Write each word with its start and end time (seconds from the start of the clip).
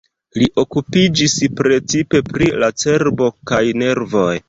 Li 0.43 0.45
okupiĝis 0.63 1.35
precipe 1.61 2.25
pri 2.33 2.51
la 2.65 2.73
cerbo 2.85 3.33
kaj 3.53 3.65
nervoj. 3.87 4.31